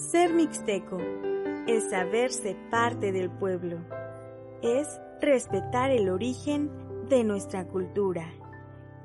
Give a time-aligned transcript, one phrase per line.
[0.00, 0.96] Ser mixteco
[1.66, 3.76] es saberse parte del pueblo,
[4.62, 6.70] es respetar el origen
[7.10, 8.32] de nuestra cultura,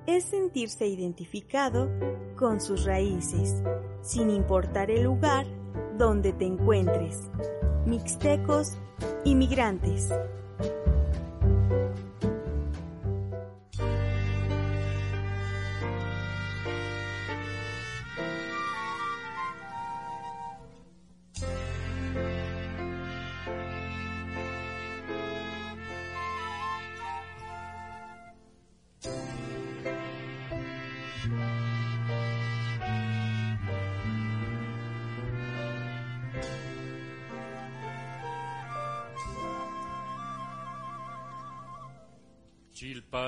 [0.07, 1.89] es sentirse identificado
[2.38, 3.61] con sus raíces,
[4.02, 5.45] sin importar el lugar
[5.97, 7.30] donde te encuentres.
[7.86, 8.77] Mixtecos,
[9.25, 10.09] inmigrantes.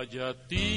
[0.10, 0.77] de ti.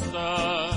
[0.00, 0.70] fiesta.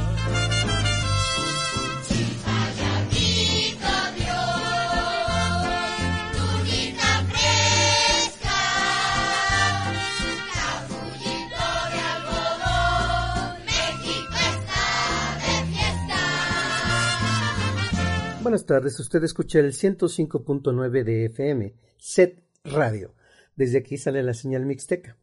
[18.42, 23.16] Buenas tardes, usted escucha el 105.9 de FM, SET Radio.
[23.56, 25.18] Desde aquí sale la señal mixteca.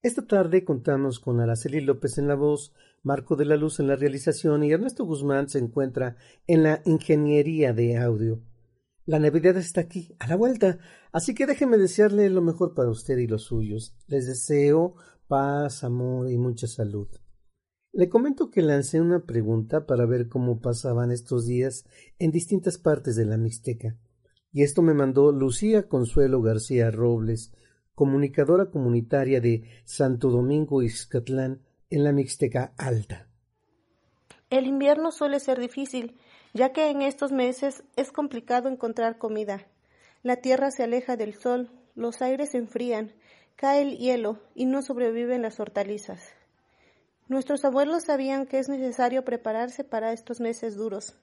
[0.00, 2.72] Esta tarde contamos con Araceli López en la voz,
[3.02, 6.14] Marco de la Luz en la realización y Ernesto Guzmán se encuentra
[6.46, 8.40] en la ingeniería de audio.
[9.06, 10.78] La Navidad está aquí, a la vuelta,
[11.10, 13.96] así que déjeme desearle lo mejor para usted y los suyos.
[14.06, 14.94] Les deseo
[15.26, 17.08] paz, amor y mucha salud.
[17.92, 21.86] Le comento que lancé una pregunta para ver cómo pasaban estos días
[22.20, 23.98] en distintas partes de la Mixteca,
[24.52, 27.52] y esto me mandó Lucía Consuelo García Robles,
[27.98, 33.26] comunicadora comunitaria de Santo Domingo Ixcatlán en la Mixteca Alta.
[34.50, 36.16] El invierno suele ser difícil,
[36.54, 39.66] ya que en estos meses es complicado encontrar comida.
[40.22, 43.14] La tierra se aleja del sol, los aires se enfrían,
[43.56, 46.22] cae el hielo y no sobreviven las hortalizas.
[47.26, 51.16] Nuestros abuelos sabían que es necesario prepararse para estos meses duros.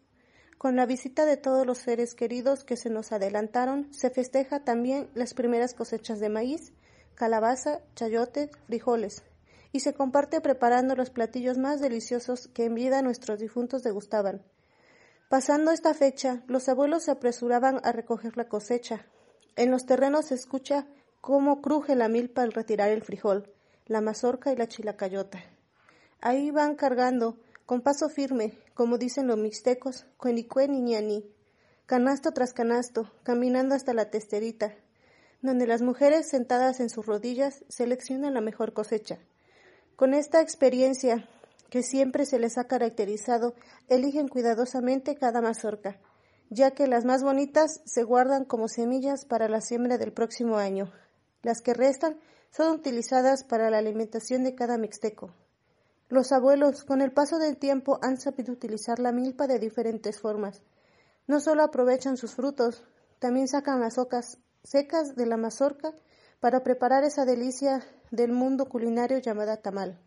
[0.58, 5.10] Con la visita de todos los seres queridos que se nos adelantaron, se festeja también
[5.14, 6.74] las primeras cosechas de maíz,
[7.14, 9.24] calabaza, chayote, frijoles,
[9.72, 14.44] y se comparte preparando los platillos más deliciosos que en vida nuestros difuntos degustaban.
[15.28, 19.06] Pasando esta fecha, los abuelos se apresuraban a recoger la cosecha.
[19.56, 20.88] En los terrenos se escucha
[21.20, 23.52] cómo cruje la milpa al retirar el frijol,
[23.88, 25.44] la mazorca y la chilacayota.
[26.22, 31.26] Ahí van cargando, con paso firme, como dicen los mixtecos, cuenicue niñani,
[31.86, 34.76] canasto tras canasto, caminando hasta la testerita,
[35.42, 39.20] donde las mujeres sentadas en sus rodillas seleccionan la mejor cosecha.
[39.96, 41.28] Con esta experiencia
[41.70, 43.56] que siempre se les ha caracterizado,
[43.88, 46.00] eligen cuidadosamente cada mazorca,
[46.50, 50.92] ya que las más bonitas se guardan como semillas para la siembra del próximo año.
[51.42, 52.20] Las que restan
[52.52, 55.34] son utilizadas para la alimentación de cada mixteco.
[56.10, 60.62] Los abuelos, con el paso del tiempo, han sabido utilizar la milpa de diferentes formas.
[61.28, 62.84] No solo aprovechan sus frutos,
[63.20, 65.94] también sacan las hojas secas de la mazorca
[66.40, 70.00] para preparar esa delicia del mundo culinario llamada tamal.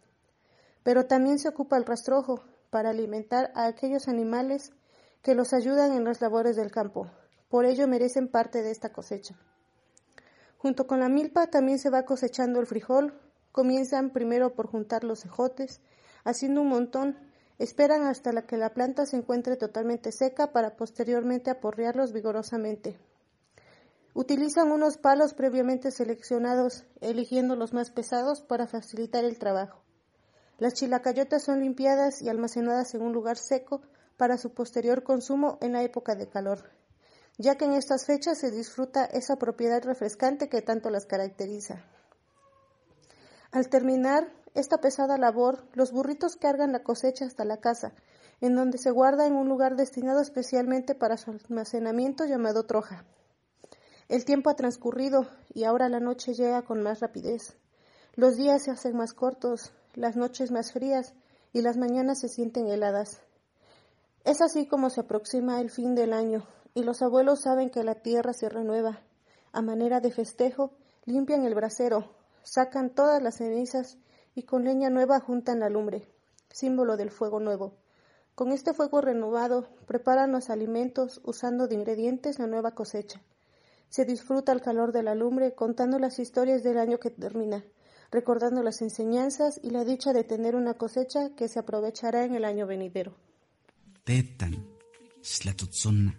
[0.85, 4.73] Pero también se ocupa el rastrojo para alimentar a aquellos animales
[5.23, 7.11] que los ayudan en las labores del campo.
[7.49, 9.35] Por ello merecen parte de esta cosecha.
[10.59, 13.19] Junto con la milpa también se va cosechando el frijol.
[13.53, 15.81] Comienzan primero por juntar los ejotes,
[16.29, 17.17] haciendo un montón.
[17.59, 22.97] Esperan hasta que la planta se encuentre totalmente seca para posteriormente aporrearlos vigorosamente.
[24.15, 29.81] Utilizan unos palos previamente seleccionados, eligiendo los más pesados para facilitar el trabajo.
[30.59, 33.81] Las chilacayotas son limpiadas y almacenadas en un lugar seco
[34.17, 36.71] para su posterior consumo en la época de calor,
[37.39, 41.85] ya que en estas fechas se disfruta esa propiedad refrescante que tanto las caracteriza.
[43.53, 47.93] Al terminar esta pesada labor, los burritos cargan la cosecha hasta la casa,
[48.41, 53.05] en donde se guarda en un lugar destinado especialmente para su almacenamiento llamado troja.
[54.09, 57.57] El tiempo ha transcurrido y ahora la noche llega con más rapidez.
[58.15, 61.15] Los días se hacen más cortos, las noches más frías
[61.53, 63.21] y las mañanas se sienten heladas.
[64.25, 67.95] Es así como se aproxima el fin del año y los abuelos saben que la
[67.95, 69.03] tierra se renueva.
[69.53, 70.73] A manera de festejo,
[71.05, 72.11] limpian el brasero,
[72.43, 73.99] sacan todas las cenizas
[74.39, 76.07] y con leña nueva juntan la lumbre,
[76.49, 77.77] símbolo del fuego nuevo.
[78.37, 83.21] Con este fuego renovado preparan los alimentos usando de ingredientes la nueva cosecha.
[83.89, 87.65] Se disfruta el calor de la lumbre contando las historias del año que termina,
[88.13, 92.45] recordando las enseñanzas y la dicha de tener una cosecha que se aprovechará en el
[92.45, 93.17] año venidero.
[94.05, 94.55] Tetan,
[95.21, 96.15] slatotzona,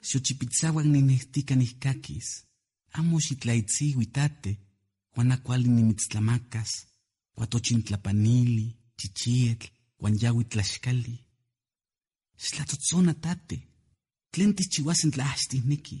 [0.00, 2.46] xiuchipitzahuan ninehtica nihcaquis,
[2.92, 4.58] amo xitlaitzihuitate,
[5.14, 6.91] huanacuali nimitztlamacas,
[7.36, 8.66] huatochintlapanili,
[8.98, 9.66] chichietl,
[9.98, 11.16] huan yaui tlaxcali.
[12.44, 13.58] Xlatotzona tate,
[14.32, 15.98] tlen tichihuasen tlaxtihneki,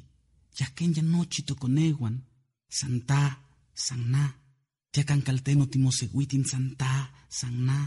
[0.58, 2.16] Yaken ya nochi toconeguan,
[2.68, 3.20] santa,
[3.74, 4.24] sanna,
[4.94, 7.78] yacancalteno timoseguitin santa, sanna,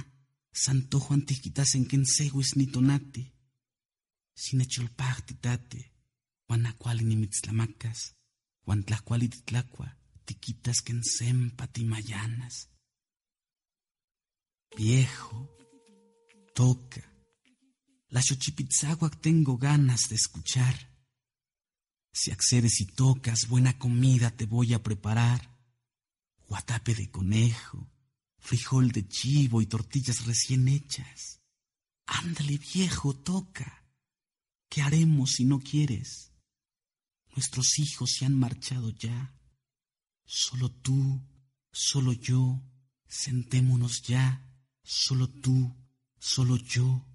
[0.63, 3.23] santo Juan tiquitasen ken seguis nitonati,
[4.41, 5.81] sinecholpacti tate,
[6.47, 7.99] huanacuali nimitztlamacas,
[8.65, 9.87] huan tlacuali titlacua,
[10.25, 12.55] tiquitas ken sempa timayanas.
[14.75, 15.49] Viejo,
[16.53, 17.01] toca,
[18.09, 20.75] la xochipitzaguac tengo ganas de escuchar.
[22.11, 25.49] Si accedes y tocas, buena comida te voy a preparar.
[26.49, 27.89] Guatape de conejo,
[28.37, 31.41] frijol de chivo y tortillas recién hechas.
[32.05, 33.85] Ándale viejo, toca.
[34.69, 36.33] ¿Qué haremos si no quieres?
[37.33, 39.33] Nuestros hijos se han marchado ya.
[40.25, 41.21] Solo tú,
[41.71, 42.61] solo yo,
[43.07, 44.41] sentémonos ya,
[44.85, 45.75] solo tú,
[46.17, 47.05] solo yo,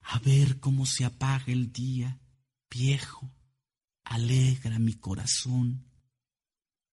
[0.00, 2.20] a ver cómo se apaga el día,
[2.68, 3.30] viejo
[4.10, 5.84] alegra mi corazón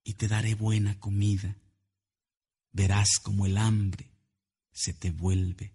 [0.04, 1.58] y te daré buena comida.
[2.72, 4.12] Verás como el hambre
[4.72, 5.74] se te vuelve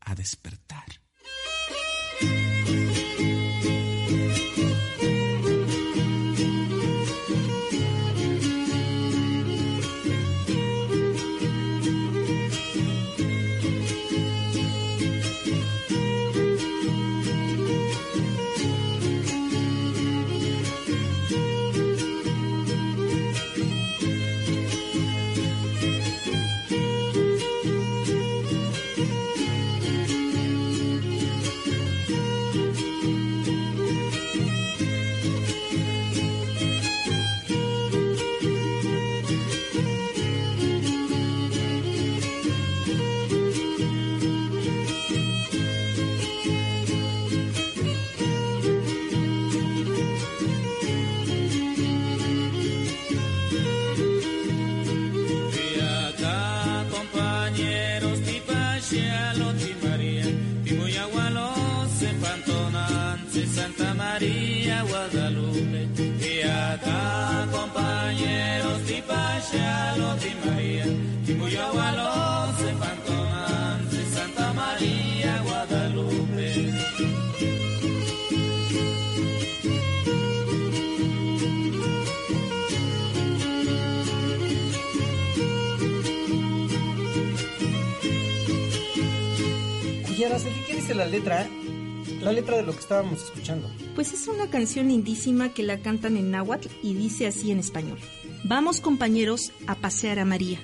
[0.00, 0.86] a despertar.
[90.94, 91.48] La letra?
[92.22, 93.68] La letra de lo que estábamos escuchando.
[93.94, 97.98] Pues es una canción lindísima que la cantan en náhuatl y dice así en español.
[98.44, 100.58] Vamos compañeros a pasear a María.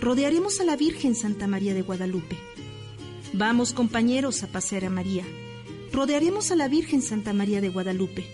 [0.00, 2.36] Rodearemos a la Virgen Santa María de Guadalupe.
[3.32, 5.24] Vamos compañeros a pasear a María.
[5.92, 8.26] Rodearemos a la Virgen Santa María de Guadalupe.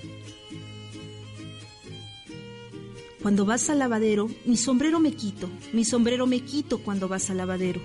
[3.22, 7.36] Cuando vas al lavadero, mi sombrero me quito, mi sombrero me quito cuando vas al
[7.36, 7.80] lavadero.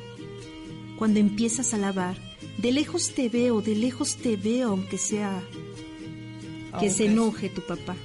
[0.98, 2.18] Cuando empiezas a lavar,
[2.58, 5.44] de lejos te veo, de lejos te veo, aunque sea
[6.80, 7.96] que se enoje tu papá.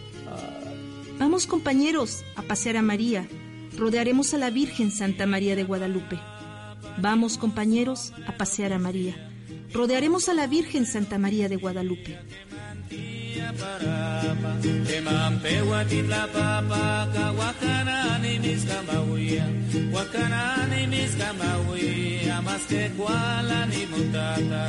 [1.19, 3.29] Vamos compañeros a pasear a María.
[3.77, 6.19] Rodearemos a la Virgen Santa María de Guadalupe.
[6.99, 9.31] Vamos compañeros a pasear a María.
[9.73, 12.19] Rodearemos a la Virgen Santa María de Guadalupe.
[13.53, 14.53] parapa
[14.87, 19.45] temampewa titlapapa kawakanani miskamawia
[19.93, 24.65] wakanani miskamawia maskekwala ni mutata.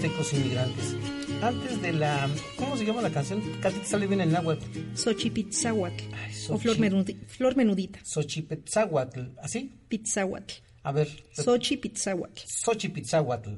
[0.00, 0.96] Mixtecos Inmigrantes.
[1.42, 2.26] Antes de la...
[2.56, 3.42] ¿Cómo se llama la canción?
[3.60, 4.56] Casi te sale bien en agua.
[4.94, 6.04] Xochipitzahuatl.
[6.14, 8.00] Ay, O flor, menudi- flor menudita.
[8.02, 9.20] Xochipetzahuatl.
[9.42, 9.70] ¿Así?
[9.90, 10.54] Pizzahuatl.
[10.84, 11.08] A ver.
[11.32, 12.40] Xochipitzahuatl.
[12.46, 13.50] Xochipitzahuatl.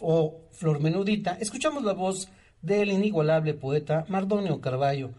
[0.00, 1.38] O Flor Menudita.
[1.40, 2.28] Escuchamos la voz
[2.60, 5.10] del inigualable poeta Mardonio Carballo.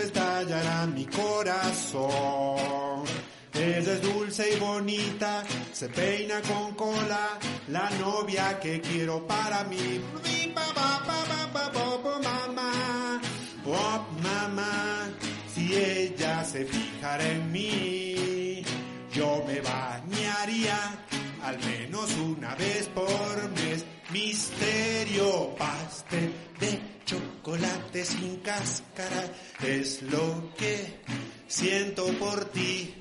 [0.00, 2.10] Pronto estallará mi corazón.
[3.52, 5.42] Es dulce y bonita,
[5.72, 7.38] se peina con cola,
[7.68, 10.00] la novia que quiero para mí.
[10.54, 11.00] Mamá,
[14.22, 15.08] mamá,
[15.52, 18.62] si ella se fijara en mí,
[19.12, 21.04] yo me bañaría
[21.42, 23.84] al menos una vez por mes.
[24.12, 29.24] Misterio, pastel de chocolate sin cáscara
[29.64, 31.00] es lo que
[31.48, 32.94] siento por ti.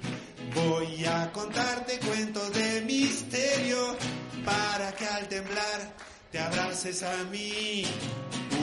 [0.55, 3.95] Voy a contarte cuentos de misterio
[4.43, 5.93] para que al temblar
[6.31, 7.83] te abraces a mí.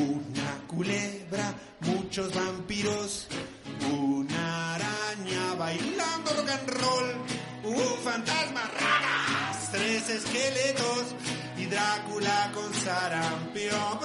[0.01, 3.29] Una culebra, muchos vampiros,
[3.89, 7.15] una araña bailando rock and roll,
[7.63, 11.15] un fantasma raras, tres esqueletos
[11.67, 13.99] y Drácula con sarampión.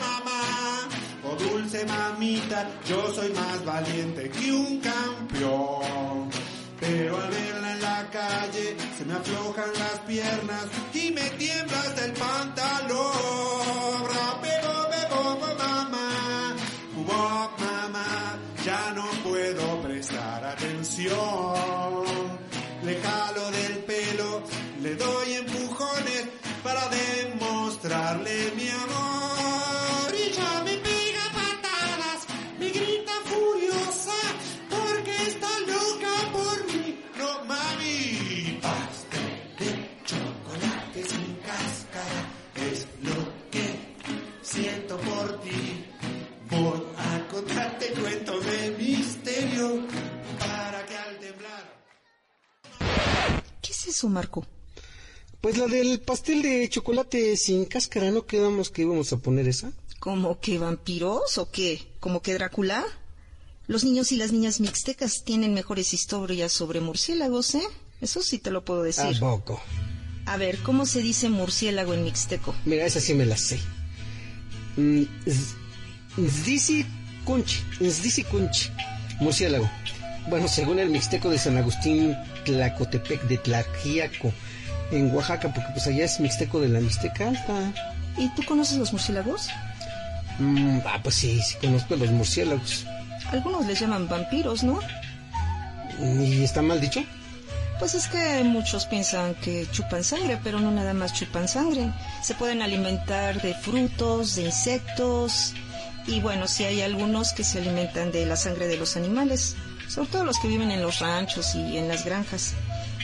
[0.00, 0.88] Mamá.
[1.24, 6.30] Oh dulce mamita, yo soy más valiente que un campeón.
[6.80, 12.04] Pero al verla en la calle se me aflojan las piernas y me tiembla hasta
[12.04, 14.13] el pantalón.
[28.04, 30.14] Demostrarle mi amor.
[30.14, 32.26] Y ya me pega patadas,
[32.58, 34.20] me grita furiosa,
[34.70, 37.02] porque está loca por mí.
[37.18, 39.70] No mami, pastel de
[40.04, 42.20] chocolate sin cáscara
[42.70, 43.96] es lo que
[44.42, 45.84] siento por ti.
[46.50, 49.86] Voy a contarte cuentos de misterio
[50.38, 51.74] para que al temblar
[53.60, 54.46] ¿Qué es eso, Marco?
[55.44, 59.72] Pues la del pastel de chocolate sin cáscara, ¿no quedamos que íbamos a poner esa?
[59.98, 61.82] ¿Como que vampiros o qué?
[62.00, 62.82] ¿Como que Drácula?
[63.66, 67.62] Los niños y las niñas mixtecas tienen mejores historias sobre murciélagos, ¿eh?
[68.00, 69.04] Eso sí te lo puedo decir.
[69.04, 69.60] ¿A poco?
[70.24, 72.54] A ver, ¿cómo se dice murciélago en mixteco?
[72.64, 73.60] Mira, esa sí me la sé.
[74.78, 75.02] Mm,
[76.26, 76.86] Zdisi
[77.26, 78.70] Kunchi, Zdisi Kunchi,
[79.20, 79.70] murciélago.
[80.30, 84.32] Bueno, según el mixteco de San Agustín Tlacotepec de Tlaquiaco,
[84.90, 87.72] en Oaxaca, porque pues allá es mixteco de la Mixteca Alta.
[88.16, 89.48] ¿Y tú conoces los murciélagos?
[90.38, 92.86] Mm, ah, pues sí, sí conozco los murciélagos.
[93.30, 94.78] Algunos les llaman vampiros, ¿no?
[96.00, 97.02] ¿Y está mal dicho?
[97.78, 101.92] Pues es que muchos piensan que chupan sangre, pero no nada más chupan sangre.
[102.22, 105.54] Se pueden alimentar de frutos, de insectos,
[106.06, 109.56] y bueno, sí hay algunos que se alimentan de la sangre de los animales,
[109.88, 112.54] sobre todo los que viven en los ranchos y en las granjas.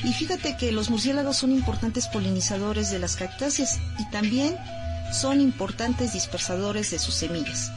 [0.02, 4.56] Y fíjate que los murciélagos son importantes polinizadores de las cactáceas y también
[5.12, 7.70] son importantes dispersadores de sus semillas.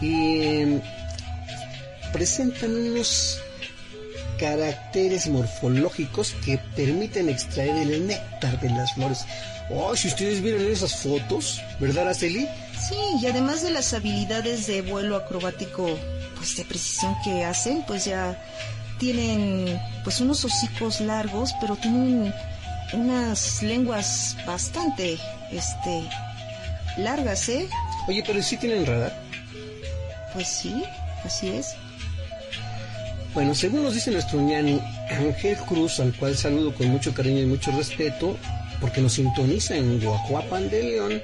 [0.00, 0.80] Y em,
[2.12, 3.38] presentan unos
[4.38, 9.24] caracteres morfológicos que permiten extraer el néctar de las flores.
[9.70, 12.48] Oh, si ustedes vieron esas fotos, ¿verdad, Araceli?
[12.88, 15.98] Sí, y además de las habilidades de vuelo acrobático,
[16.36, 18.40] pues de precisión que hacen, pues ya
[18.98, 22.32] tienen pues unos hocicos largos, pero tienen
[22.92, 25.18] unas lenguas bastante
[25.52, 26.08] este
[26.98, 27.68] largas, ¿eh?
[28.08, 29.12] Oye, pero sí tienen radar.
[30.32, 30.82] Pues sí,
[31.24, 31.74] así es.
[33.34, 37.46] Bueno, según nos dice nuestro ñani Ángel Cruz, al cual saludo con mucho cariño y
[37.46, 38.36] mucho respeto,
[38.80, 41.22] porque nos sintoniza en Guajuapan de León,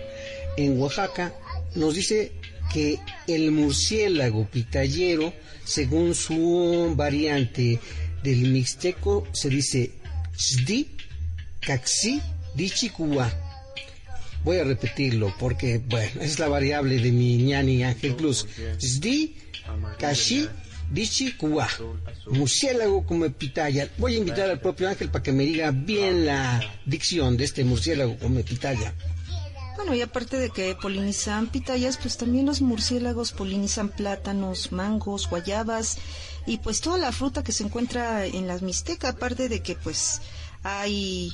[0.56, 1.32] en Oaxaca,
[1.74, 2.32] nos dice
[2.72, 5.32] que el murciélago pitallero,
[5.64, 7.78] según su variante
[8.22, 9.92] del mixteco, se dice
[10.36, 10.88] Xdi,
[11.60, 12.20] Caxi,
[12.54, 13.32] Dichicua.
[14.44, 18.46] Voy a repetirlo porque, bueno, es la variable de mi ñani Ángel Cruz.
[18.78, 19.36] Xdi,
[19.98, 20.48] Caxi,
[20.90, 21.68] Dichicua.
[22.26, 23.88] Murciélago como pitaya.
[23.98, 27.64] Voy a invitar al propio Ángel para que me diga bien la dicción de este
[27.64, 28.92] murciélago como pitaya.
[29.76, 35.98] Bueno, y aparte de que polinizan pitayas, pues también los murciélagos polinizan plátanos, mangos, guayabas
[36.46, 40.20] y pues toda la fruta que se encuentra en la Mixteca, aparte de que pues
[40.62, 41.32] hay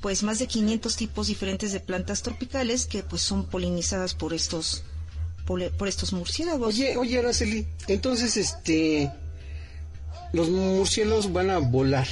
[0.00, 4.82] pues más de 500 tipos diferentes de plantas tropicales que pues son polinizadas por estos
[5.46, 6.74] por, estos murciélagos.
[6.74, 9.10] Oye, oye, Araceli, entonces este
[10.32, 12.06] los murciélagos van a volar,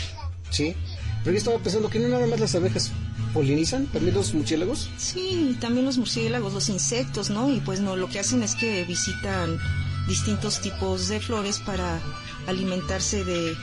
[0.50, 0.74] ¿sí?
[1.22, 2.90] Pero yo estaba pensando que no nada más las abejas
[3.32, 4.90] polinizan, también los murciélagos.
[4.96, 7.50] Sí, también los murciélagos, los insectos, ¿no?
[7.52, 9.58] Y pues no, lo que hacen es que visitan
[10.06, 12.00] distintos tipos de flores para
[12.46, 13.54] alimentarse de,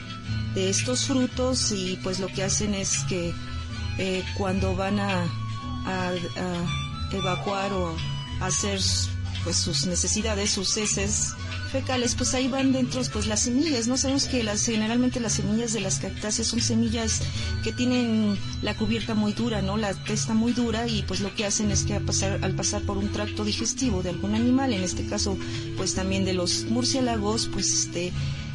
[0.53, 3.33] de estos frutos y pues lo que hacen es que
[3.97, 5.25] eh, cuando van a,
[7.11, 7.95] evacuar o
[8.41, 8.79] hacer
[9.45, 11.34] pues sus necesidades, sus heces,
[11.71, 13.95] fecales, pues ahí van dentro pues las semillas, ¿no?
[13.95, 17.21] Sabemos que las, generalmente las semillas de las cactáceas son semillas
[17.63, 19.77] que tienen la cubierta muy dura, ¿no?
[19.77, 22.81] La testa muy dura y pues lo que hacen es que al pasar, al pasar
[22.81, 25.38] por un tracto digestivo de algún animal, en este caso
[25.77, 28.12] pues también de los murciélagos, pues este,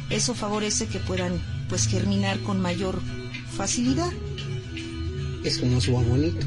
[0.09, 3.01] eso favorece que puedan pues germinar con mayor
[3.55, 4.11] facilidad.
[5.45, 6.45] Es como su bonito.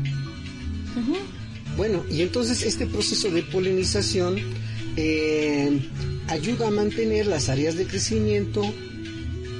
[1.76, 4.36] Bueno, y entonces este proceso de polinización
[4.96, 5.80] eh,
[6.28, 8.62] ayuda a mantener las áreas de crecimiento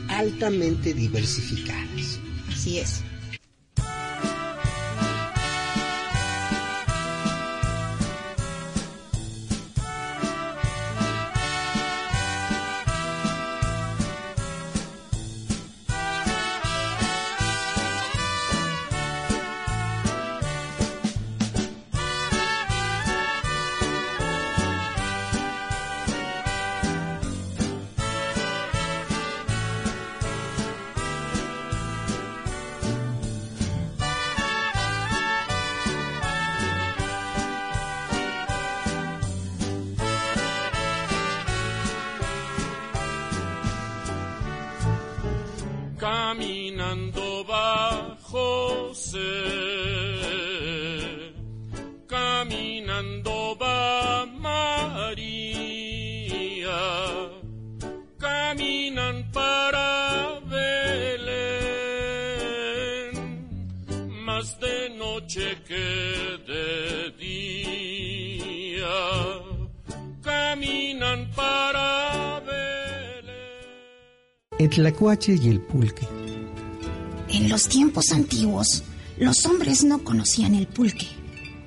[0.08, 2.20] altamente diversificadas.
[2.52, 3.02] Así es.
[46.34, 48.92] Caminando bajo
[52.08, 55.20] caminando va María,
[58.18, 61.44] caminan para Belén,
[64.24, 68.96] más de noche que de día,
[70.22, 72.04] caminan para
[74.64, 76.13] el tlacuache y el pulque.
[77.34, 78.84] En los tiempos antiguos,
[79.18, 81.08] los hombres no conocían el pulque.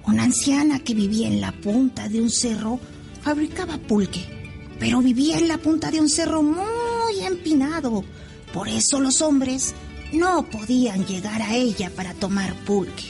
[0.06, 2.80] Una anciana que vivía en la punta de un cerro
[3.22, 4.26] fabricaba pulque.
[4.80, 8.06] pero vivía en la punta de un cerro muy empinado.
[8.54, 9.76] Por eso los hombres
[10.14, 13.04] no podían llegar a ella para tomar pulque.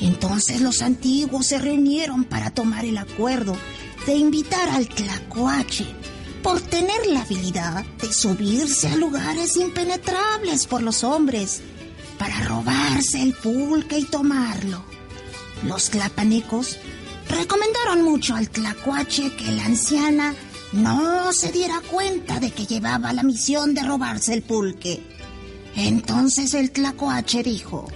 [0.00, 3.56] Entonces los antiguos se reunieron para tomar el acuerdo
[4.06, 5.86] de invitar al tlacuache
[6.42, 11.62] por tener la habilidad de subirse a lugares impenetrables por los hombres
[12.18, 14.84] para robarse el pulque y tomarlo.
[15.66, 16.78] Los tlapanecos
[17.28, 20.34] recomendaron mucho al tlacuache que la anciana
[20.72, 25.02] no se diera cuenta de que llevaba la misión de robarse el pulque.
[25.76, 27.86] Entonces el tlacuache dijo,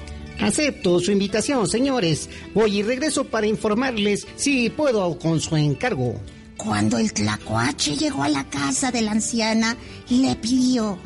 [0.41, 2.29] Acepto su invitación, señores.
[2.55, 6.21] Voy y regreso para informarles si puedo con su encargo.
[6.57, 9.77] Cuando el tlacuache llegó a la casa de la anciana,
[10.09, 10.99] le pidió.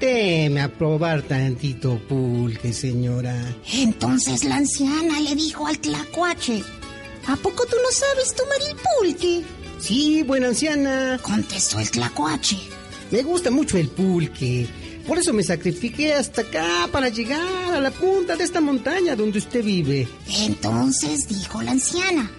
[0.00, 3.34] Deme a probar tantito pulque, señora.
[3.72, 6.62] Entonces la anciana le dijo al tlacuache,
[7.26, 9.42] ¿A poco tú no sabes tomar el pulque?
[9.80, 11.18] Sí, buena anciana.
[11.20, 12.56] Contestó el tlacuache.
[13.10, 14.66] Me gusta mucho el pulque.
[15.06, 19.38] Por eso me sacrifiqué hasta acá para llegar a la punta de esta montaña donde
[19.38, 20.08] usted vive.
[20.40, 22.30] Entonces dijo la anciana.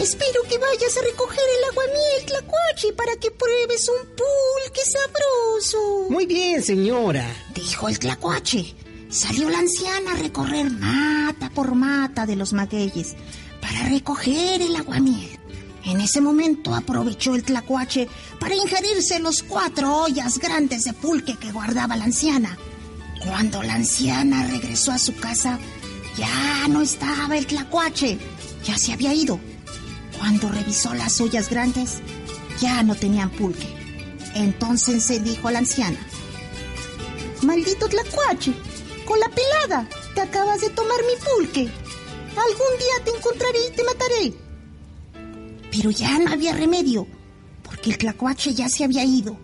[0.00, 6.08] Espero que vayas a recoger el aguamiel, tlacuache, para que pruebes un pulque sabroso.
[6.08, 7.26] Muy bien, señora.
[7.54, 8.74] Dijo el tlacuache.
[9.10, 13.14] Salió la anciana a recorrer mata por mata de los magueyes
[13.60, 15.38] para recoger el aguamiel.
[15.84, 18.08] En ese momento aprovechó el tlacuache
[18.38, 22.56] para ingerirse los cuatro ollas grandes de pulque que guardaba la anciana.
[23.26, 25.58] Cuando la anciana regresó a su casa,
[26.16, 28.16] ya no estaba el tlacuache,
[28.64, 29.38] ya se había ido.
[30.20, 32.02] Cuando revisó las ollas grandes,
[32.60, 33.66] ya no tenían pulque.
[34.34, 35.98] Entonces se dijo a la anciana,
[37.40, 38.52] Maldito tlacuache,
[39.06, 41.70] con la pelada te acabas de tomar mi pulque.
[42.36, 44.34] Algún día te encontraré y te mataré.
[45.70, 47.06] Pero ya no había remedio,
[47.62, 49.38] porque el tlacuache ya se había ido.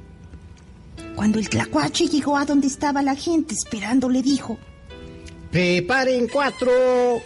[1.15, 4.59] Cuando el tlacuache llegó a donde estaba la gente esperando, le dijo,
[5.51, 6.71] Preparen cuatro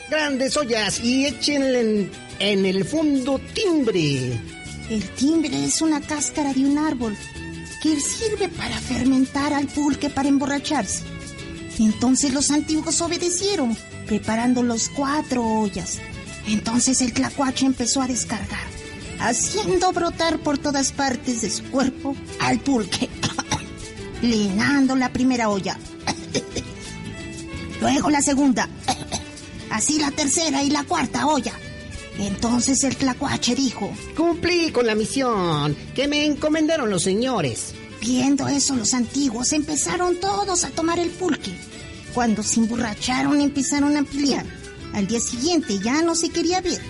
[0.09, 4.41] grandes ollas y échenle en, el fondo timbre.
[4.89, 7.17] El timbre es una cáscara de un árbol
[7.83, 11.05] que sirve para fermentar al pulque para emborracharse.
[11.79, 13.77] Entonces los antiguos obedecieron,
[14.07, 15.99] preparando los cuatro ollas.
[16.49, 18.67] Entonces el tlacuache empezó a descargar,
[19.21, 23.09] haciendo brotar por todas partes de su cuerpo al pulque,
[24.23, 25.79] llenando la primera olla,
[27.81, 28.69] luego la segunda,
[29.71, 31.53] así la tercera y la cuarta olla.
[32.21, 37.73] Entonces el tlacuache dijo, Cumplí con la misión que me encomendaron los señores.
[37.99, 41.53] Viendo eso, los antiguos empezaron todos a tomar el pulque.
[42.13, 44.45] Cuando se emborracharon, empezaron a pelear.
[44.93, 46.81] Al día siguiente ya no se quería ver.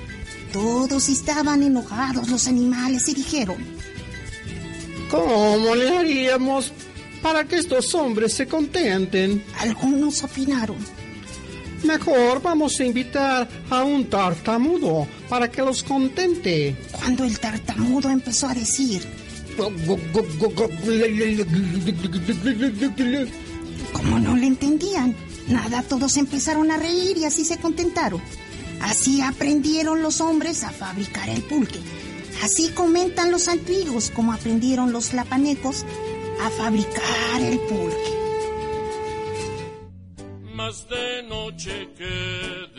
[0.53, 3.59] Todos estaban enojados los animales y dijeron,
[5.11, 6.73] ¿Cómo le haríamos
[7.23, 9.45] para que estos hombres se contenten?
[9.61, 10.79] Algunos opinaron.
[11.85, 16.77] Mejor vamos a invitar a un tartamudo para que los contente.
[16.93, 19.03] Cuando el tartamudo empezó a decir,
[23.93, 25.17] como no le entendían,
[25.49, 28.21] nada, todos empezaron a reír y así se contentaron.
[28.81, 31.81] Así aprendieron los hombres a fabricar el pulque.
[32.43, 35.85] Así comentan los antiguos como aprendieron los lapanecos
[36.43, 38.21] a fabricar el pulque.
[41.61, 42.70] Más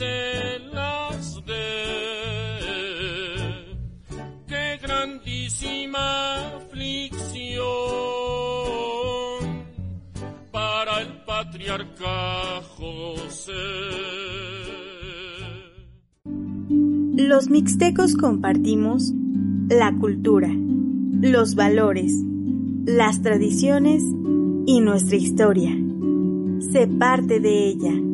[0.00, 1.42] las.
[4.46, 7.58] Qué grandísima aflicción
[10.52, 13.52] para el patriarca José.
[17.16, 19.12] Los mixtecos compartimos
[19.68, 20.50] la cultura,
[21.20, 22.12] los valores,
[22.86, 24.02] las tradiciones
[24.66, 25.76] y nuestra historia.
[26.72, 28.07] Sé parte de ella.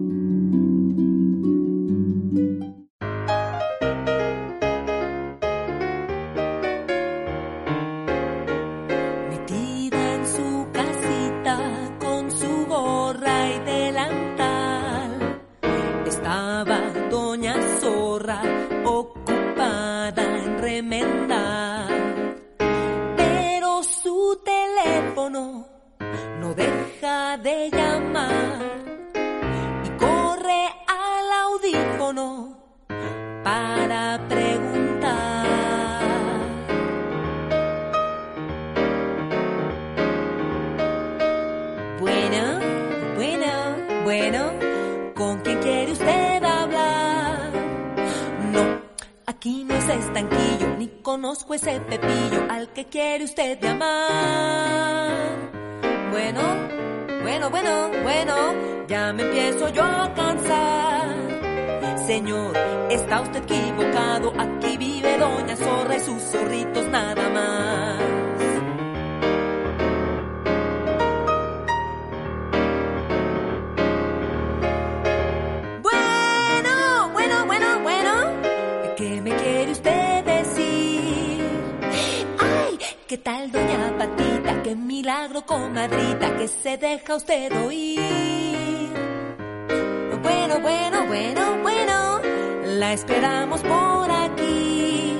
[92.84, 95.16] La esperamos por aquí.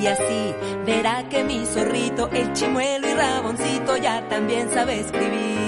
[0.00, 0.54] Y así
[0.86, 5.58] verá que mi zorrito, el chimuelo y raboncito ya también sabe escribir.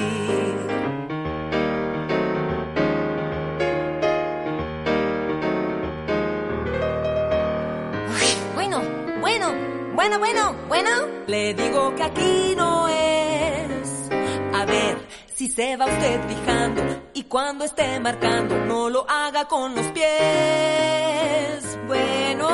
[8.54, 8.78] Bueno,
[9.20, 9.48] bueno,
[9.94, 10.90] bueno, bueno, bueno.
[11.26, 14.08] Le digo que aquí no es.
[14.54, 14.96] A ver
[15.34, 21.78] si se va usted fijando cuando esté marcando no lo haga con los pies.
[21.86, 22.48] Bueno,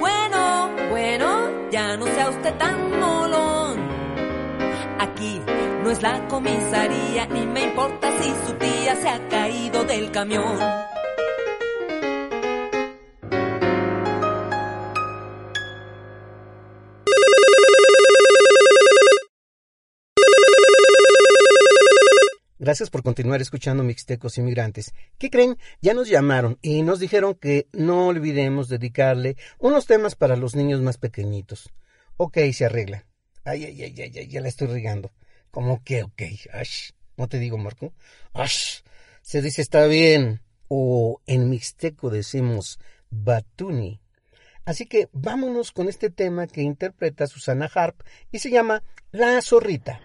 [0.00, 3.78] bueno, bueno, ya no sea usted tan molón.
[4.98, 5.40] Aquí
[5.84, 10.58] no es la comisaría ni me importa si su tía se ha caído del camión.
[22.62, 24.94] Gracias por continuar escuchando Mixtecos Inmigrantes.
[25.18, 25.58] ¿Qué creen?
[25.80, 30.80] Ya nos llamaron y nos dijeron que no olvidemos dedicarle unos temas para los niños
[30.80, 31.72] más pequeñitos.
[32.18, 33.04] Ok, se arregla.
[33.42, 35.10] Ay, ay, ay, ay, ay, ya la estoy regando.
[35.50, 36.22] ¿Cómo que ok?
[36.52, 37.94] Ash, ¿no te digo, Marco?
[39.22, 40.40] Se dice está bien.
[40.68, 42.78] O en mixteco decimos
[43.10, 44.00] batuni.
[44.64, 50.00] Así que vámonos con este tema que interpreta Susana Harp y se llama La Zorrita.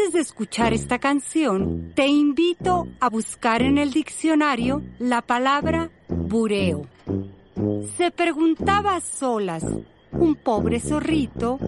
[0.00, 6.86] Antes de escuchar esta canción, te invito a buscar en el diccionario la palabra bureo.
[7.98, 9.62] Se preguntaba a solas
[10.12, 11.58] un pobre zorrito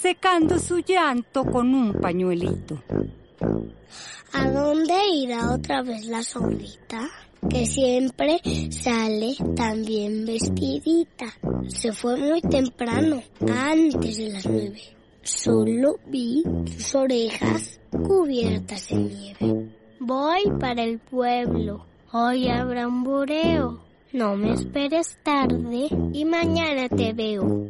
[0.00, 2.80] secando su llanto con un pañuelito.
[4.32, 7.10] ¿A dónde irá otra vez la zorrita?
[7.50, 8.40] Que siempre
[8.70, 11.34] sale tan bien vestidita.
[11.66, 14.91] Se fue muy temprano, antes de las nueve.
[15.22, 19.70] Solo vi sus orejas cubiertas de nieve.
[20.00, 21.86] Voy para el pueblo.
[22.12, 23.80] Hoy habrá un bureo.
[24.12, 27.68] No me esperes tarde y mañana te veo.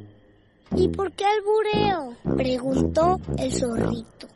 [0.75, 2.37] ¿Y por qué el bureo?
[2.37, 4.29] Preguntó el zorrito.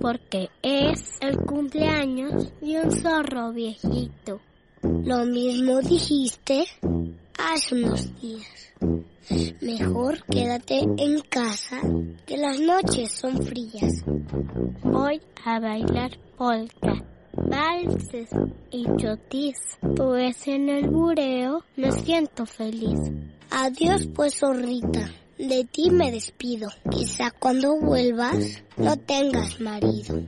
[0.00, 4.40] Porque es el cumpleaños de un zorro viejito.
[4.82, 6.64] Lo mismo dijiste
[7.36, 8.72] hace unos días.
[9.60, 11.80] Mejor quédate en casa,
[12.26, 14.04] que las noches son frías.
[14.82, 18.30] Voy a bailar polka, valses
[18.70, 19.58] y chotis,
[19.96, 22.98] pues en el bureo me siento feliz.
[23.50, 26.68] Adiós pues, zorrita, de ti me despido.
[26.90, 30.22] Quizá cuando vuelvas no tengas marido.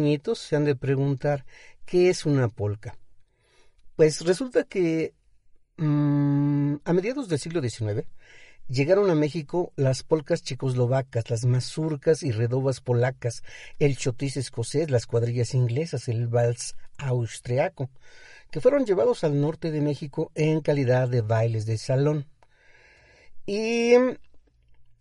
[0.00, 1.44] Niñitos se han de preguntar
[1.84, 2.96] qué es una polca.
[3.96, 5.14] Pues resulta que
[5.76, 8.06] mm, a mediados del siglo XIX
[8.68, 13.42] llegaron a México las polcas checoslovacas, las mazurcas y redobas polacas,
[13.78, 17.90] el chotis escocés, las cuadrillas inglesas, el vals austriaco,
[18.50, 22.26] que fueron llevados al norte de México en calidad de bailes de salón.
[23.46, 23.94] Y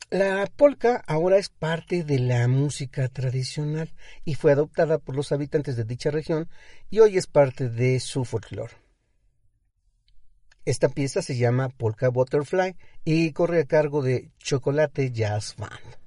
[0.10, 3.94] la polca ahora es parte de la música tradicional
[4.24, 6.50] y fue adoptada por los habitantes de dicha región
[6.90, 8.74] y hoy es parte de su folclore.
[10.66, 16.07] Esta pieza se llama Polka Butterfly y corre a cargo de Chocolate Jazz Band.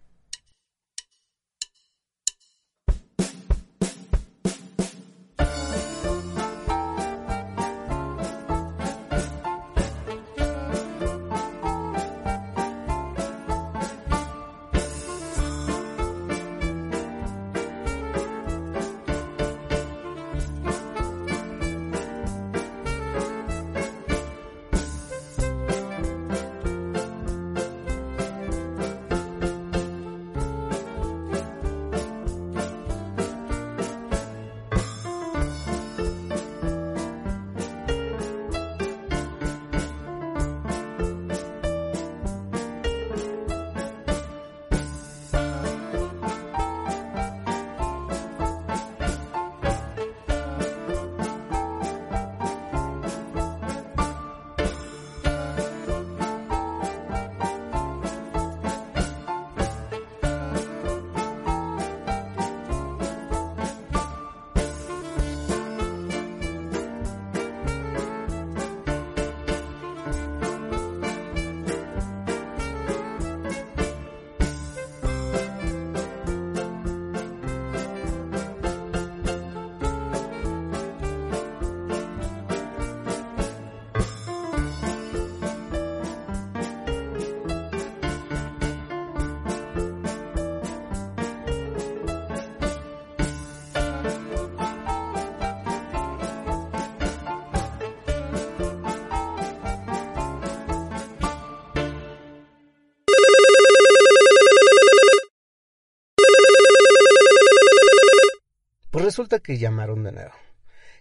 [109.21, 110.33] Resulta que llamaron de nuevo.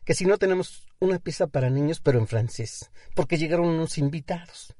[0.03, 2.91] Que si no tenemos una pieza para niños, pero en francés.
[3.15, 4.75] Porque llegaron unos invitados.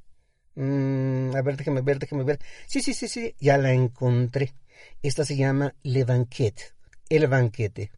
[0.56, 2.40] Mm, a ver, déjame ver, déjame ver.
[2.68, 4.54] Sí, sí, sí, sí, ya la encontré.
[5.02, 6.54] Esta se llama Le Banquet.
[7.10, 7.92] El banquete.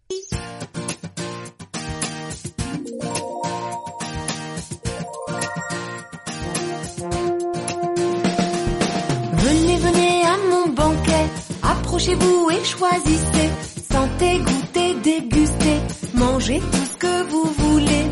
[9.44, 11.30] Venez, venez à mon banquet,
[11.64, 13.72] approchez-vous et choisissez.
[13.92, 15.31] Sentez, goûtez,
[15.62, 15.80] dégustez,
[16.14, 18.05] mangez tout ce que vous voulez.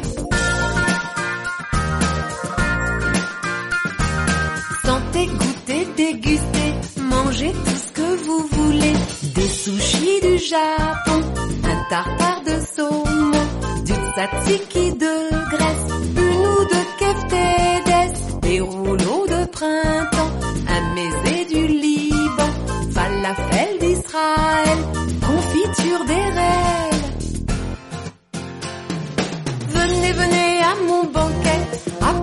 [4.86, 6.72] Sentez, goûtez, dégustez,
[7.02, 8.94] mangez tout ce que vous voulez.
[9.36, 11.22] Des sushis du Japon,
[11.64, 13.46] un tartare de saumon,
[13.86, 15.16] du tzatziki de
[15.52, 20.32] Grèce, une ou deux keftedes, des rouleaux de printemps,
[20.68, 22.52] un mésé du Liban,
[22.94, 24.80] falafel d'Israël,
[25.22, 26.30] confiture d'Erel.
[26.40, 26.69] Venez,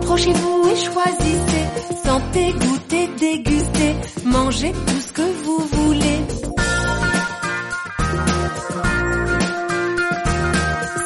[0.06, 1.64] Approchez-vous et choisissez.
[2.04, 3.96] Sentez, goûtez, dégustez.
[4.24, 6.18] Mangez tout ce que vous voulez.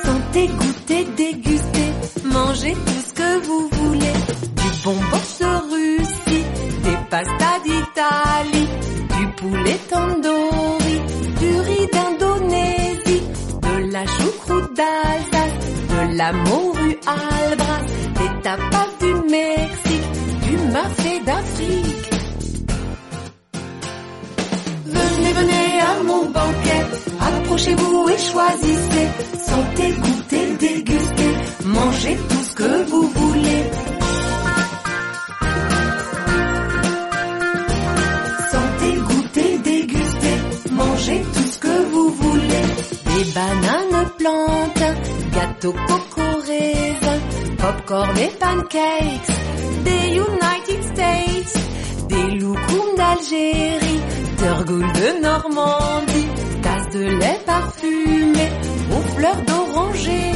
[0.04, 1.90] Sentez, goûtez, dégustez.
[2.24, 4.16] Mangez tout ce que vous voulez.
[4.60, 6.44] Du bonbon de Russie,
[6.84, 8.68] des pastas d'Italie,
[9.16, 11.00] du poulet tandoori,
[11.40, 13.22] du riz d'Indonésie,
[13.62, 15.56] de la choucroute d'Alsace,
[15.88, 17.82] de la morue albras,
[18.18, 18.89] des tapas
[19.30, 22.10] Du mafé d'Afrique.
[24.86, 26.84] Venez, venez à mon banquet,
[27.20, 29.08] approchez-vous et choisissez.
[29.38, 33.62] Sentez, goûtez, dégustez, mangez tout ce que vous voulez.
[38.50, 40.36] Sentez, goûtez, dégustez,
[40.72, 42.66] mangez tout ce que vous voulez.
[43.14, 44.96] Des bananes plantains,
[45.32, 46.09] gâteaux raisin,
[47.70, 49.32] popcorn et pancakes,
[49.84, 51.54] des United States,
[52.08, 54.00] des loukoums d'Algérie,
[54.38, 56.28] d'Urgoul de Normandie,
[56.62, 58.46] tasses de lait parfumé
[58.94, 60.32] aux fleurs d'oranger.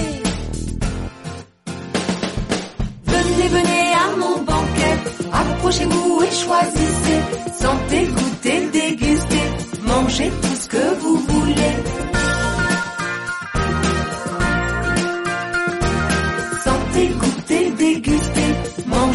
[3.07, 4.97] Venez, venez à mon banquet,
[5.33, 7.21] approchez-vous et choisissez.
[7.61, 9.47] Sentez, goûtez, dégustez,
[9.83, 12.24] mangez tout ce que vous voulez.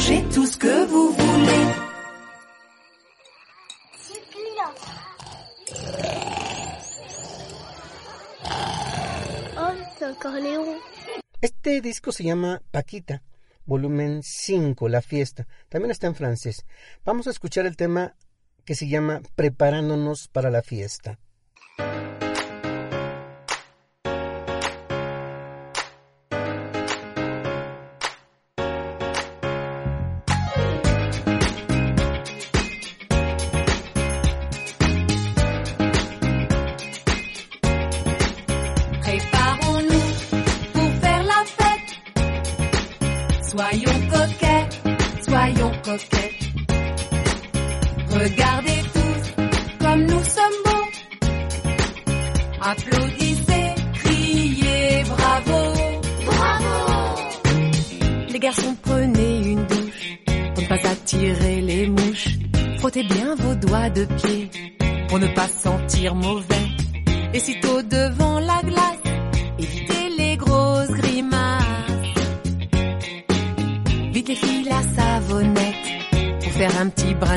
[0.09, 1.65] Mangez tout ce que vous voulez.
[9.57, 10.77] Oh, c'est encore Léon.
[11.41, 13.21] Este disco se llama Paquita,
[13.65, 15.47] volumen 5, La Fiesta.
[15.69, 16.65] También está en francés.
[17.05, 18.15] Vamos a escuchar el tema
[18.65, 21.17] que se llama Preparándonos para la fiesta.
[43.59, 44.69] Soyons coquets,
[45.21, 46.33] soyons coquets.
[48.09, 50.89] Regardez tous comme nous sommes beaux.
[52.61, 55.73] Applaudissez, criez bravo.
[56.25, 57.21] Bravo.
[58.31, 60.19] Les garçons, prenez une douche
[60.53, 62.37] pour ne pas attirer les mouches.
[62.77, 64.49] Frottez bien vos doigts de pied
[65.09, 66.69] pour ne pas sentir mauvais.
[67.33, 67.78] Et sitôt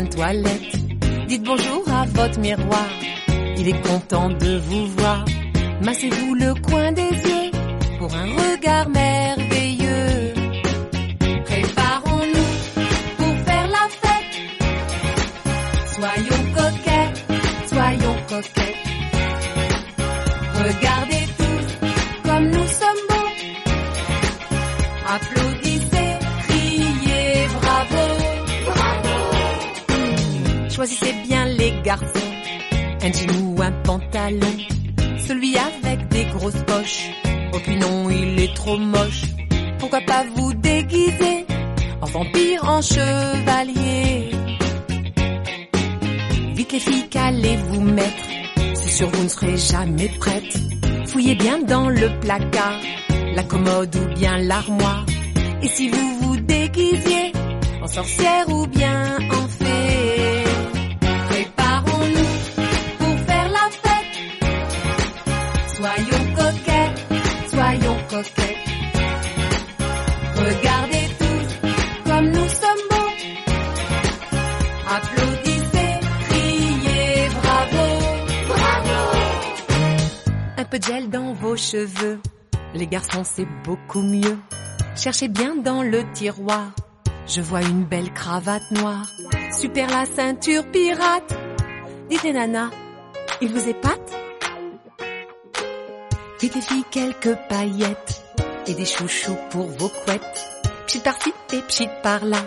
[0.08, 0.76] toilette.
[1.28, 2.88] Dites bonjour à votre miroir,
[3.56, 5.24] il est content de vous voir.
[5.82, 7.11] Massez-vous le coin des
[53.34, 55.06] la commode ou bien l'armoire.
[55.62, 57.32] Et si vous vous déguisiez
[57.82, 60.44] en sorcière ou bien en fée
[61.28, 62.34] Préparons-nous
[62.98, 64.14] pour faire la fête.
[65.76, 66.90] Soyons coquets,
[67.50, 68.56] soyons coquets.
[70.36, 73.12] Regardez tous comme nous sommes beaux.
[74.96, 75.92] Applaudissez,
[76.28, 77.84] criez bravo.
[78.48, 79.00] Bravo.
[80.58, 82.20] Un peu de gel dans vos cheveux.
[82.74, 84.38] Les garçons, c'est beaucoup mieux.
[84.96, 86.72] Cherchez bien dans le tiroir.
[87.26, 89.06] Je vois une belle cravate noire.
[89.58, 91.36] Super la ceinture pirate.
[92.08, 92.70] Dites les nanas,
[93.40, 94.12] il vous épate?
[96.40, 98.22] Dites les filles quelques paillettes
[98.66, 100.22] et des chouchous pour vos couettes.
[100.86, 102.38] Pchit par-ci et pchit par-là.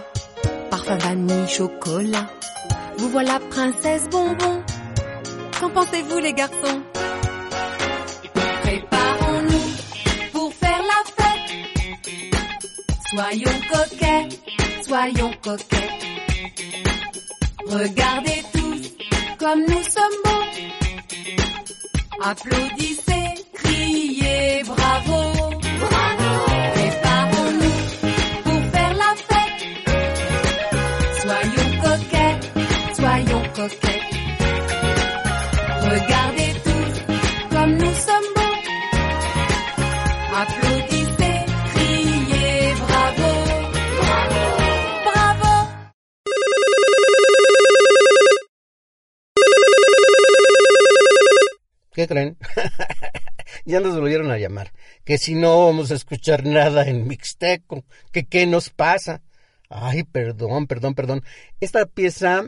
[0.70, 2.28] Parfum vanille, chocolat.
[2.98, 4.64] Vous voilà princesse bonbon.
[5.60, 6.82] Qu'en pensez-vous les garçons?
[13.16, 14.28] Soyons coquets,
[14.86, 15.90] soyons coquets.
[17.66, 18.92] Regardez tous
[19.40, 20.46] comme nous sommes beaux.
[22.22, 25.20] Applaudissez, criez bravo.
[25.80, 26.30] Bravo.
[26.74, 27.78] Préparons-nous
[28.44, 29.62] pour faire la fête.
[31.22, 32.36] Soyons coquets,
[32.96, 34.02] soyons coquets.
[35.84, 36.25] Regardez
[52.06, 52.38] ¿Qué creen?
[53.66, 54.72] ya nos volvieron a llamar.
[55.04, 57.84] Que si no vamos a escuchar nada en Mixteco.
[58.12, 59.24] Que qué nos pasa.
[59.70, 61.24] Ay, perdón, perdón, perdón.
[61.60, 62.48] Esta pieza...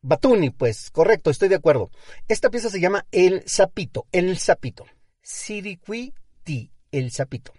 [0.00, 1.90] Batuni, pues, correcto, estoy de acuerdo.
[2.28, 4.84] Esta pieza se llama El Sapito, El Sapito.
[5.22, 7.52] Siriqui Ti, El Sapito.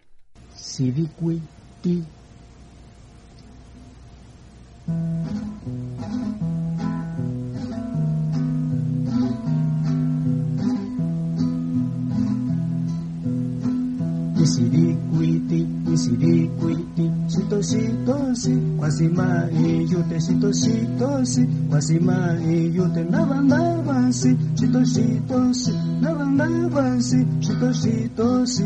[0.55, 1.41] Siriqui
[1.81, 2.05] Ti.
[14.39, 19.49] Isiriquiti, isiriquiti, sitosi tosi, wasima
[19.91, 22.15] yute sitosi tosi, wasima
[22.73, 28.63] yute nabandabasi, sitosi tosi, nabandabasi, sitosi tosi.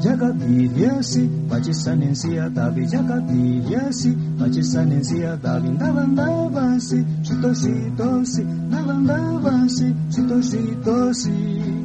[0.00, 11.79] Jagabilyasi, Pachisanensia Davi Jagabilyasi, Pachisanensia Davi Navandavasi, Chitosi Tosi, Navandavasi, Chitosi Tosi.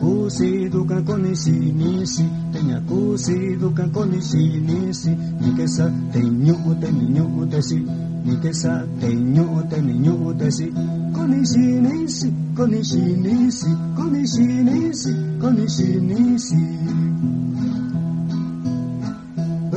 [0.00, 2.22] Kusi duka nici,
[2.52, 3.84] tenha tenya kusi duka
[5.40, 7.78] nike sa Nikesa tenyu teninho o tesi,
[8.24, 10.66] nike sa tenyu o teninho o tesi,
[11.14, 16.60] conici nici, conici nici, conici nici, conici nici.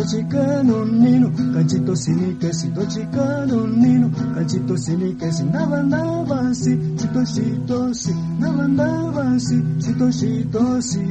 [0.07, 2.85] ticano nino, cantito sinique si do
[3.67, 11.03] nino, cantito sinique si navandava si, chito chito si, navandava si, chito chito si.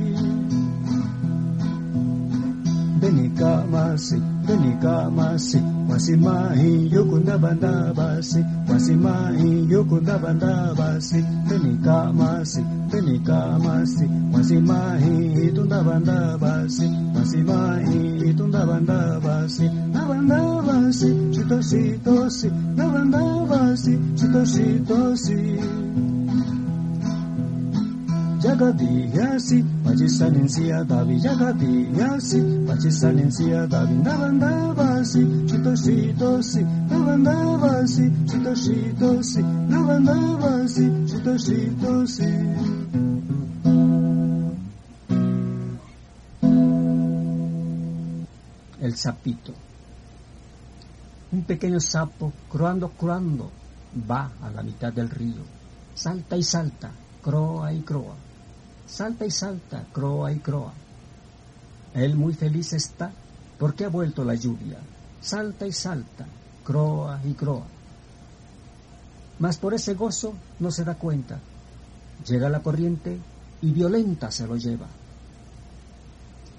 [2.98, 12.10] Benica masi, benica masi, masi mahi yoko navandava si, masi mahi yoko navandava si, benica
[12.12, 17.05] masi, benica masi, masi mahi tu navandava si.
[17.26, 23.18] basi mahi itunda banda basi na banda basi chito si tosi na banda
[23.50, 25.58] basi chito si tosi
[28.38, 38.04] jagadiyasi pachisalensiya davi jagadiyasi pachisalensiya davi na banda basi chito si tosi na banda basi
[38.30, 42.30] chito si tosi na banda basi chito si tosi
[48.96, 49.52] El sapito.
[51.30, 53.50] Un pequeño sapo, croando, croando,
[54.10, 55.42] va a la mitad del río.
[55.94, 56.90] Salta y salta,
[57.22, 58.14] croa y croa.
[58.86, 60.72] Salta y salta, croa y croa.
[61.92, 63.12] Él muy feliz está
[63.58, 64.78] porque ha vuelto la lluvia.
[65.20, 66.26] Salta y salta,
[66.64, 67.66] croa y croa.
[69.40, 71.38] Mas por ese gozo no se da cuenta.
[72.26, 73.18] Llega la corriente
[73.60, 74.86] y violenta se lo lleva.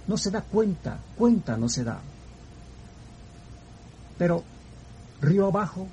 [0.06, 2.00] No se da cuenta, cuenta no se da.
[4.18, 4.43] Pero
[5.22, 5.88] río abajo,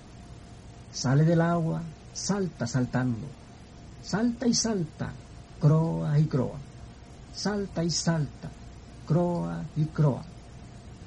[0.92, 3.26] sale del agua, salta saltando.
[4.02, 5.12] Salta y salta,
[5.60, 6.58] croa y croa.
[7.34, 8.50] Salta y salta,
[9.06, 10.22] croa y croa.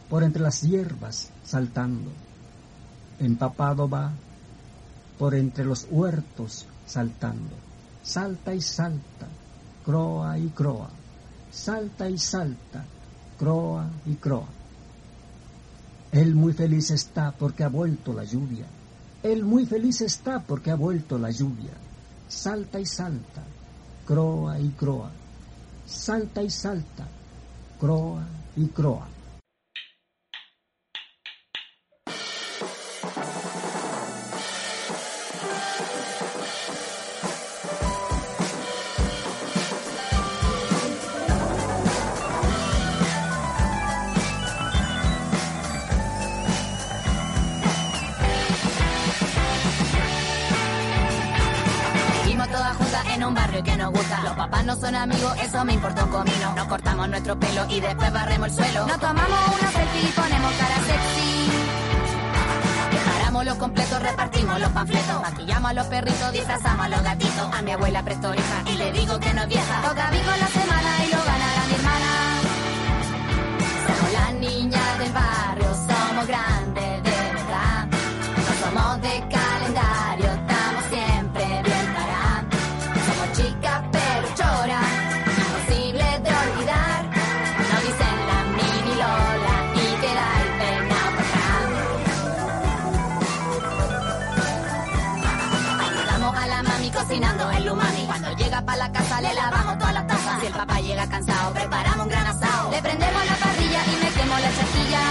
[0.10, 2.12] Por entre las hierbas saltando.
[3.20, 4.12] Empapado va,
[5.18, 7.56] por entre los huertos saltando.
[8.04, 9.28] Salta y salta,
[9.86, 10.90] croa y croa.
[11.52, 12.84] Salta y salta,
[13.38, 14.57] croa y croa.
[16.12, 18.66] Él muy feliz está porque ha vuelto la lluvia.
[19.24, 21.74] Él muy feliz está porque ha vuelto la lluvia.
[22.28, 23.44] Salta y salta,
[24.06, 25.12] croa y croa.
[25.86, 27.08] Salta y salta,
[27.80, 29.17] croa y croa.
[57.10, 58.86] Nuestro pelo y después barremos el suelo.
[58.86, 61.50] Nos tomamos una selfie y ponemos cara sexy.
[62.92, 65.22] Preparamos los completos, repartimos los panfletos.
[65.22, 67.54] Maquillamos a los perritos, disfrazamos a los gatitos.
[67.54, 69.82] A mi abuela presto hija y le digo que no es vieja.
[69.82, 72.12] Toca bingo en la semana y lo ganará mi hermana.
[73.88, 76.57] Somos las niñas del barrio, somos grandes
[100.98, 102.72] llega cansado, preparamos un gran asado.
[102.72, 105.02] Le prendemos la parrilla y metemos la chaquilla.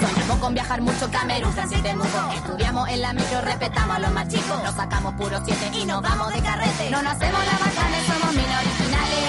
[0.00, 2.30] Soñamos con viajar mucho Camerún, Francia y Temuco.
[2.34, 4.62] Estudiamos en la micro, respetamos a los más chicos.
[4.62, 6.90] Nos sacamos puro siete y nos vamos de carrete.
[6.90, 9.24] No nos hacemos la bacanes, somos mina originales.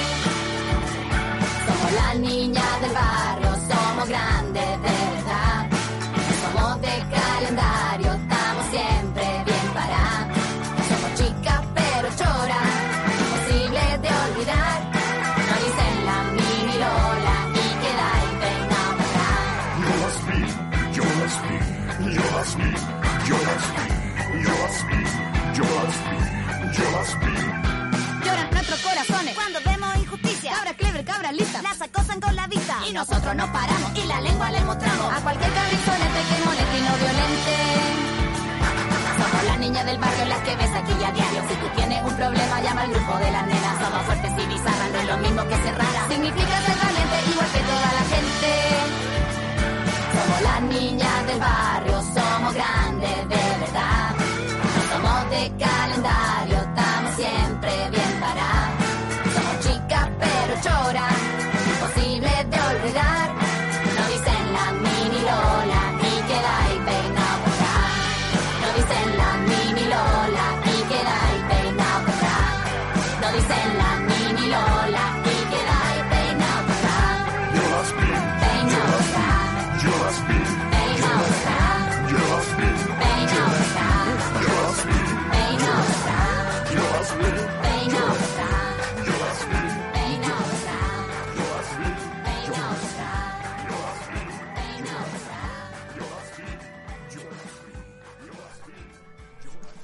[1.66, 5.03] Somos las niñas del barrio, somos grandes de
[32.94, 36.96] Nosotros no paramos y la lengua le mostramos a cualquier cabrizonete que moleste y no
[37.02, 37.56] violente.
[39.18, 41.41] Somos las niñas del barrio las que ves aquí a diario.
[41.50, 43.82] Si tú tienes un problema, llama al grupo de las nenas.
[43.82, 46.08] Somos fuertes y bizarras, no es lo mismo que ser rara.
[46.08, 48.50] Significa ser valiente igual que toda la gente.
[50.14, 51.93] Somos las niñas del barrio,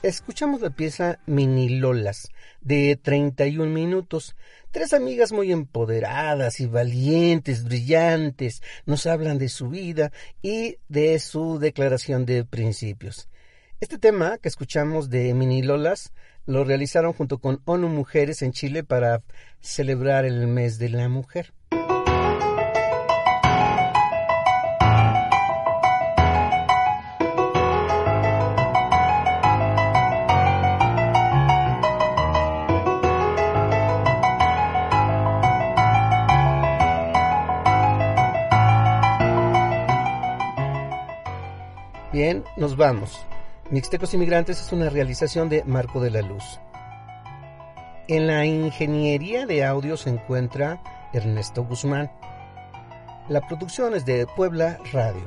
[0.10, 2.32] Escuchamos la pieza Mini Lolas
[2.62, 4.36] de 31 minutos.
[4.72, 11.60] Tres amigas muy empoderadas y valientes, brillantes, nos hablan de su vida y de su
[11.60, 13.30] declaración de principios.
[13.82, 16.12] Este tema que escuchamos de Mini Lolas
[16.48, 19.22] lo realizaron junto con ONU Mujeres en Chile para
[19.60, 21.54] celebrar el mes de la mujer.
[42.20, 43.18] Bien, nos vamos.
[43.70, 46.60] Mixtecos Inmigrantes es una realización de Marco de la Luz.
[48.10, 52.12] En la ingeniería de audio se encuentra Ernesto Guzmán.
[53.30, 55.24] La producción es de Puebla Radio.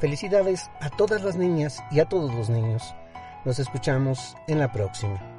[0.00, 2.82] Felicidades a todas las niñas y a todos los niños.
[3.44, 5.35] Nos escuchamos en la próxima.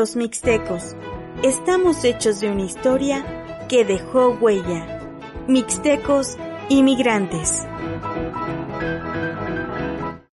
[0.00, 0.96] Los Mixtecos.
[1.42, 4.98] Estamos hechos de una historia que dejó huella.
[5.46, 6.38] Mixtecos
[6.70, 7.69] inmigrantes.